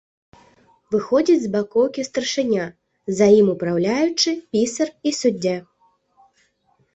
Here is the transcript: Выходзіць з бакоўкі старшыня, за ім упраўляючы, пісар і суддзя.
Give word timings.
Выходзіць 0.93 1.41
з 1.43 1.51
бакоўкі 1.55 2.05
старшыня, 2.07 2.63
за 3.19 3.27
ім 3.41 3.47
упраўляючы, 3.55 4.29
пісар 4.57 4.87
і 5.11 5.13
суддзя. 5.19 5.55